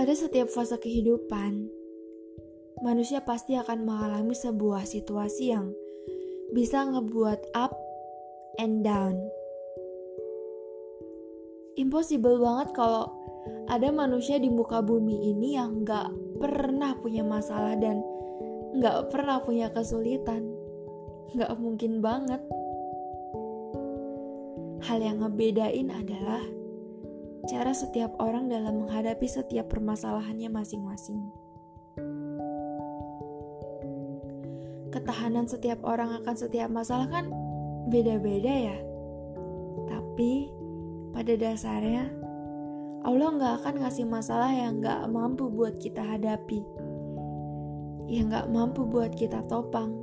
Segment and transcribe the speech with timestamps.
[0.00, 1.68] Pada setiap fase kehidupan,
[2.80, 5.76] manusia pasti akan mengalami sebuah situasi yang
[6.56, 7.76] bisa ngebuat up
[8.56, 9.12] and down.
[11.76, 13.12] Impossible banget kalau
[13.68, 16.08] ada manusia di muka bumi ini yang gak
[16.40, 18.00] pernah punya masalah dan
[18.80, 20.48] gak pernah punya kesulitan.
[21.36, 22.40] Gak mungkin banget.
[24.80, 26.40] Hal yang ngebedain adalah
[27.48, 31.32] cara setiap orang dalam menghadapi setiap permasalahannya masing-masing.
[34.90, 37.30] Ketahanan setiap orang akan setiap masalah kan
[37.88, 38.78] beda-beda ya.
[39.88, 40.50] Tapi
[41.14, 42.10] pada dasarnya
[43.00, 46.60] Allah nggak akan ngasih masalah yang nggak mampu buat kita hadapi,
[48.12, 49.96] yang nggak mampu buat kita topang,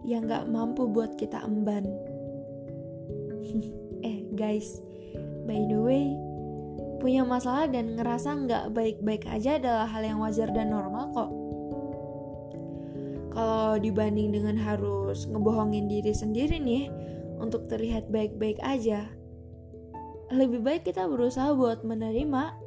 [0.00, 1.84] yang nggak mampu buat kita emban.
[4.08, 4.80] eh guys,
[5.42, 6.14] By the way,
[7.02, 11.30] punya masalah dan ngerasa nggak baik-baik aja adalah hal yang wajar dan normal kok.
[13.32, 16.86] Kalau dibanding dengan harus ngebohongin diri sendiri nih
[17.42, 19.10] untuk terlihat baik-baik aja,
[20.30, 22.62] lebih baik kita berusaha buat menerima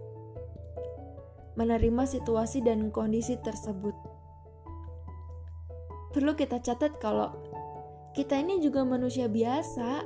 [1.56, 3.96] menerima situasi dan kondisi tersebut.
[6.12, 7.31] Perlu kita catat kalau
[8.12, 10.03] kita ini juga manusia biasa,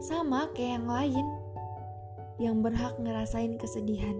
[0.00, 1.43] sama kayak yang lain
[2.38, 4.16] yang berhak ngerasain kesedihan.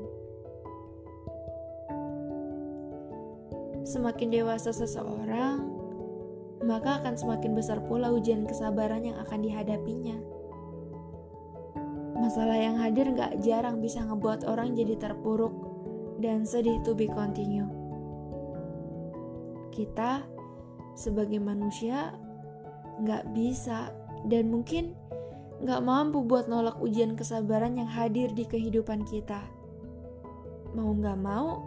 [3.84, 5.68] Semakin dewasa seseorang,
[6.64, 10.16] maka akan semakin besar pula ujian kesabaran yang akan dihadapinya.
[12.16, 15.52] Masalah yang hadir gak jarang bisa ngebuat orang jadi terpuruk
[16.24, 17.68] dan sedih to be continue.
[19.68, 20.24] Kita
[20.96, 22.16] sebagai manusia
[23.04, 23.92] gak bisa
[24.24, 24.96] dan mungkin
[25.62, 29.46] gak mampu buat nolak ujian kesabaran yang hadir di kehidupan kita.
[30.74, 31.62] Mau gak mau,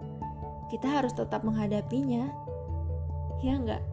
[0.67, 2.27] kita harus tetap menghadapinya.
[3.39, 3.83] Ya gak?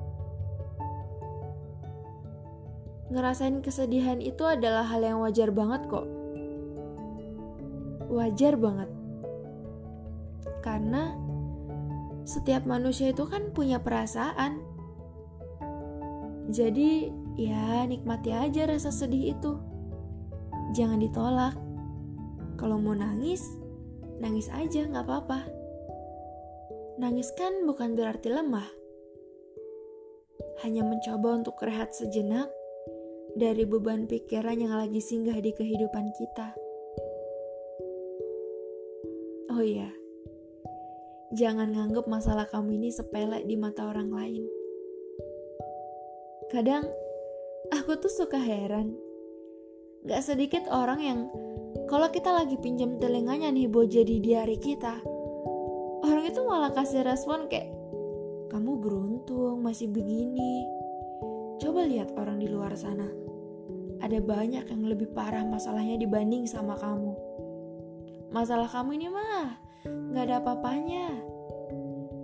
[3.14, 6.08] Ngerasain kesedihan itu adalah hal yang wajar banget kok.
[8.10, 8.90] Wajar banget.
[10.64, 11.14] Karena
[12.24, 14.58] setiap manusia itu kan punya perasaan.
[16.48, 19.73] Jadi, ya nikmati aja rasa sedih itu
[20.74, 21.54] jangan ditolak.
[22.58, 23.40] Kalau mau nangis,
[24.18, 25.40] nangis aja nggak apa-apa.
[26.98, 28.66] Nangis kan bukan berarti lemah.
[30.66, 32.50] Hanya mencoba untuk rehat sejenak
[33.38, 36.54] dari beban pikiran yang lagi singgah di kehidupan kita.
[39.54, 39.90] Oh iya,
[41.34, 44.42] jangan nganggap masalah kamu ini sepele di mata orang lain.
[46.50, 46.86] Kadang
[47.70, 49.03] aku tuh suka heran
[50.04, 51.20] Gak sedikit orang yang
[51.88, 55.00] kalau kita lagi pinjam telinganya nih buat jadi di hari kita,
[56.04, 57.72] orang itu malah kasih respon kayak,
[58.52, 60.68] kamu beruntung masih begini.
[61.56, 63.08] Coba lihat orang di luar sana.
[64.04, 67.16] Ada banyak yang lebih parah masalahnya dibanding sama kamu.
[68.28, 69.56] Masalah kamu ini mah
[70.12, 71.16] gak ada apa-apanya.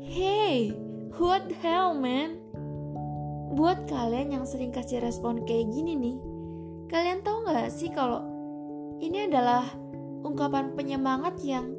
[0.04, 0.76] Hey,
[1.16, 2.44] what the hell man?
[3.56, 6.20] Buat kalian yang sering kasih respon kayak gini nih,
[6.90, 8.26] Kalian tahu nggak sih kalau
[8.98, 9.62] ini adalah
[10.26, 11.70] ungkapan penyemangat yang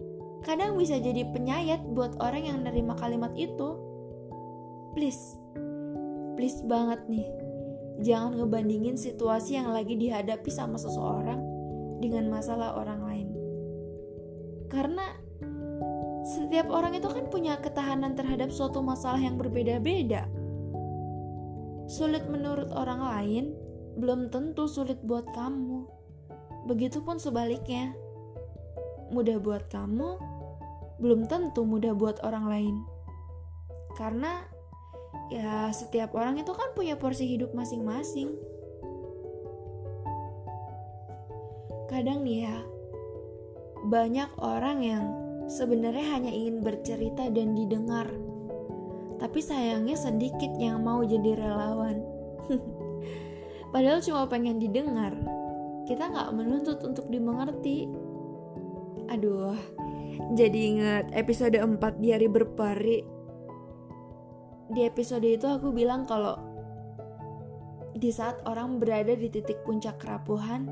[0.47, 3.75] kadang bisa jadi penyayat buat orang yang nerima kalimat itu.
[4.95, 5.35] Please,
[6.39, 7.27] please banget nih,
[8.07, 11.43] jangan ngebandingin situasi yang lagi dihadapi sama seseorang
[11.99, 13.27] dengan masalah orang lain.
[14.71, 15.11] Karena
[16.23, 20.23] setiap orang itu kan punya ketahanan terhadap suatu masalah yang berbeda-beda.
[21.91, 23.45] Sulit menurut orang lain,
[23.97, 25.87] belum tentu sulit buat kamu.
[26.69, 27.95] Begitupun sebaliknya.
[29.11, 30.15] Mudah buat kamu,
[31.03, 32.75] belum tentu mudah buat orang lain.
[33.99, 34.39] Karena
[35.27, 38.31] ya setiap orang itu kan punya porsi hidup masing-masing.
[41.91, 42.57] Kadang nih ya,
[43.91, 45.03] banyak orang yang
[45.51, 48.07] sebenarnya hanya ingin bercerita dan didengar.
[49.19, 51.99] Tapi sayangnya sedikit yang mau jadi relawan.
[53.71, 55.15] Padahal cuma pengen didengar.
[55.87, 57.87] Kita nggak menuntut untuk dimengerti.
[59.07, 59.55] Aduh,
[60.35, 62.99] jadi ingat episode 4 di hari berpari.
[64.71, 66.39] Di episode itu aku bilang kalau
[67.95, 70.71] di saat orang berada di titik puncak kerapuhan,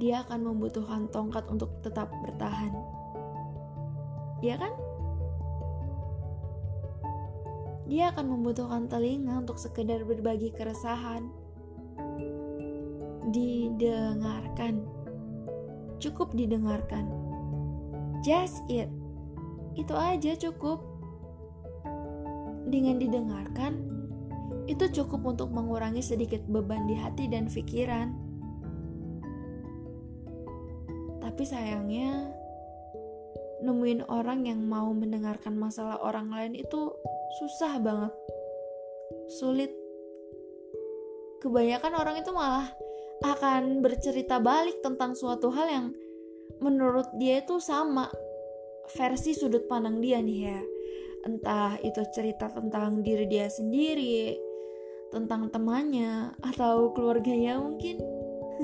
[0.00, 2.72] dia akan membutuhkan tongkat untuk tetap bertahan.
[4.40, 4.72] Ya kan?
[7.84, 11.28] Dia akan membutuhkan telinga untuk sekedar berbagi keresahan.
[13.28, 14.84] Didengarkan.
[16.00, 17.08] Cukup didengarkan.
[18.24, 18.88] Just it.
[19.76, 20.80] Itu aja cukup.
[22.64, 23.94] Dengan didengarkan,
[24.64, 28.16] itu cukup untuk mengurangi sedikit beban di hati dan pikiran.
[31.20, 32.33] Tapi sayangnya,
[33.64, 36.92] nemuin orang yang mau mendengarkan masalah orang lain itu
[37.40, 38.12] susah banget.
[39.40, 39.72] Sulit.
[41.40, 42.68] Kebanyakan orang itu malah
[43.24, 45.86] akan bercerita balik tentang suatu hal yang
[46.60, 48.08] menurut dia itu sama
[48.92, 50.60] versi sudut pandang dia nih ya.
[51.24, 54.36] Entah itu cerita tentang diri dia sendiri,
[55.08, 57.96] tentang temannya, atau keluarganya mungkin.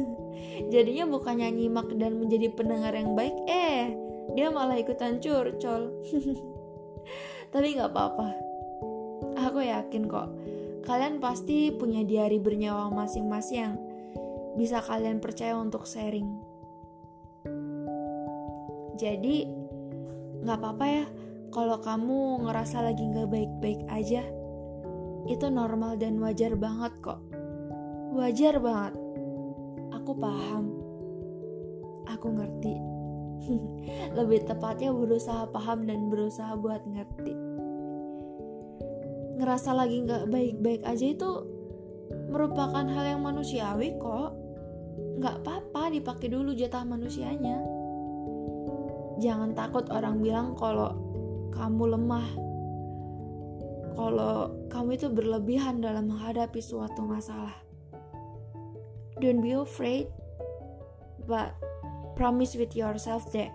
[0.75, 5.91] Jadinya bukannya nyimak dan menjadi pendengar yang baik, eh dia malah ikutan curcol.
[7.53, 8.29] Tapi gak apa-apa.
[9.51, 10.29] Aku yakin kok,
[10.87, 13.75] kalian pasti punya diari bernyawa masing-masing yang
[14.55, 16.29] bisa kalian percaya untuk sharing.
[19.01, 19.49] Jadi,
[20.45, 21.07] gak apa-apa ya
[21.51, 24.23] kalau kamu ngerasa lagi gak baik-baik aja.
[25.27, 27.21] Itu normal dan wajar banget kok.
[28.15, 28.95] Wajar banget.
[29.95, 30.65] Aku paham.
[32.09, 32.90] Aku ngerti.
[34.19, 37.35] Lebih tepatnya berusaha paham dan berusaha buat ngerti.
[39.41, 41.31] Ngerasa lagi gak baik-baik aja itu
[42.29, 44.37] merupakan hal yang manusiawi kok.
[45.21, 47.81] Gak apa-apa dipakai dulu jatah manusianya
[49.21, 50.97] jangan takut orang bilang kalau
[51.53, 52.29] kamu lemah.
[53.95, 57.53] Kalau kamu itu berlebihan dalam menghadapi suatu masalah.
[59.21, 60.09] Don't be afraid,
[61.29, 61.53] but
[62.21, 63.49] promise with yourself that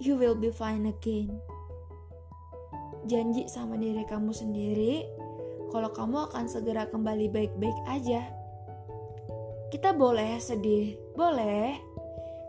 [0.00, 1.36] you will be fine again.
[3.04, 5.04] Janji sama diri kamu sendiri
[5.68, 8.24] kalau kamu akan segera kembali baik-baik aja.
[9.68, 11.76] Kita boleh sedih, boleh.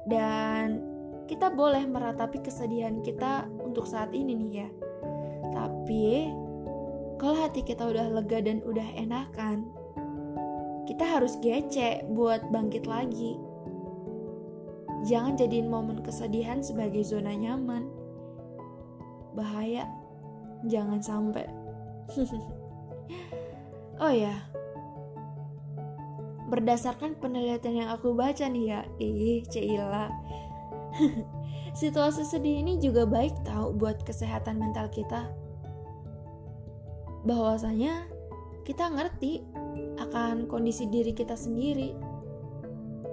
[0.07, 0.79] Dan
[1.27, 4.69] kita boleh meratapi kesedihan kita untuk saat ini nih ya.
[5.51, 6.31] Tapi
[7.19, 9.67] kalau hati kita udah lega dan udah enakan,
[10.87, 13.46] kita harus gece buat bangkit lagi.
[15.05, 17.85] Jangan jadiin momen kesedihan sebagai zona nyaman.
[19.37, 19.85] Bahaya,
[20.65, 21.45] jangan sampai.
[24.03, 24.33] oh ya,
[26.47, 30.09] berdasarkan penelitian yang aku baca nih ya, ih Cila,
[31.77, 35.29] Situasi sedih ini juga baik tahu buat kesehatan mental kita.
[37.21, 38.07] Bahwasanya
[38.65, 39.45] kita ngerti
[40.01, 41.93] akan kondisi diri kita sendiri.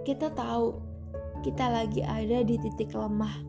[0.08, 0.93] Kita tahu
[1.44, 3.44] kita lagi ada di titik lemah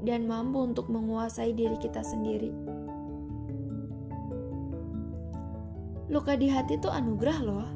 [0.00, 2.48] dan mampu untuk menguasai diri kita sendiri.
[6.08, 7.68] Luka di hati itu anugerah loh.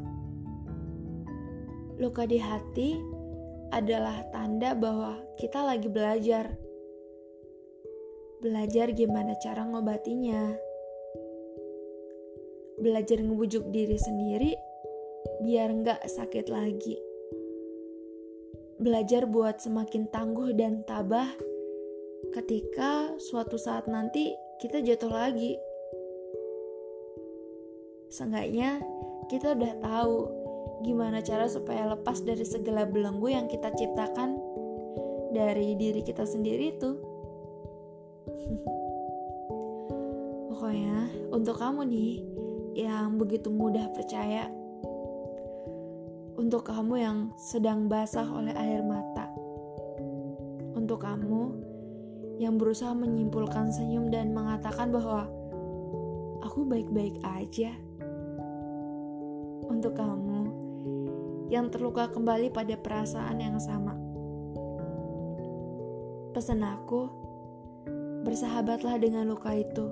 [2.00, 2.96] Luka di hati
[3.76, 6.56] adalah tanda bahwa kita lagi belajar.
[8.40, 10.56] Belajar gimana cara ngobatinya.
[12.80, 14.50] Belajar ngebujuk diri sendiri
[15.44, 17.03] biar nggak sakit lagi.
[18.74, 21.30] Belajar buat semakin tangguh dan tabah
[22.34, 25.54] ketika suatu saat nanti kita jatuh lagi.
[28.10, 28.82] Seenggaknya
[29.30, 30.16] kita udah tahu
[30.82, 34.42] gimana cara supaya lepas dari segala belenggu yang kita ciptakan
[35.30, 36.98] dari diri kita sendiri itu.
[40.50, 42.14] Pokoknya untuk kamu nih
[42.74, 44.50] yang begitu mudah percaya,
[46.34, 49.30] untuk kamu yang sedang basah oleh air mata,
[50.74, 51.54] untuk kamu
[52.42, 55.30] yang berusaha menyimpulkan senyum dan mengatakan bahwa
[56.42, 57.70] aku baik-baik aja.
[59.64, 60.50] Untuk kamu
[61.48, 63.94] yang terluka kembali pada perasaan yang sama.
[66.34, 67.06] Pesan aku,
[68.26, 69.86] bersahabatlah dengan luka itu.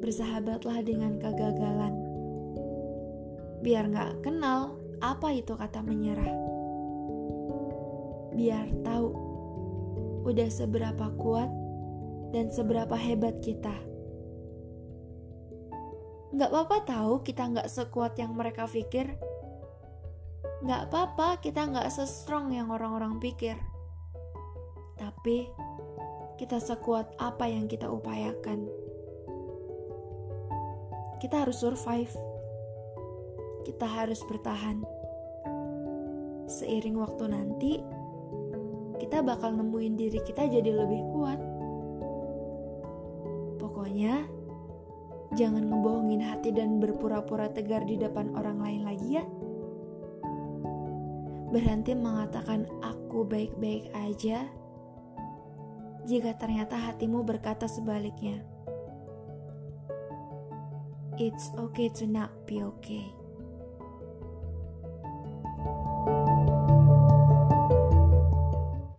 [0.00, 2.07] Bersahabatlah dengan kegagalan.
[3.60, 6.34] Biar gak kenal apa itu kata menyerah.
[8.34, 9.08] Biar tahu
[10.28, 11.50] udah seberapa kuat
[12.30, 13.74] dan seberapa hebat kita.
[16.36, 19.16] Gak apa-apa tahu kita gak sekuat yang mereka pikir
[20.58, 23.54] Gak apa-apa kita gak se-strong yang orang-orang pikir.
[24.98, 25.46] Tapi
[26.34, 28.66] kita sekuat apa yang kita upayakan.
[31.22, 32.10] Kita harus survive.
[33.68, 34.80] Kita harus bertahan.
[36.48, 37.72] Seiring waktu nanti,
[38.96, 41.40] kita bakal nemuin diri kita jadi lebih kuat.
[43.60, 44.24] Pokoknya,
[45.36, 49.24] jangan ngebohongin hati dan berpura-pura tegar di depan orang lain lagi ya
[51.48, 54.44] berhenti mengatakan aku baik-baik aja
[56.04, 58.40] jika ternyata hatimu berkata sebaliknya.
[61.18, 63.17] It's okay to not be okay.